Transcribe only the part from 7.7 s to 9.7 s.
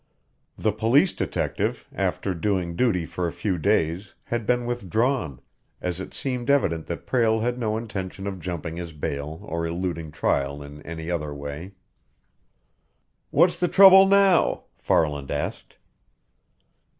intention of jumping his bail or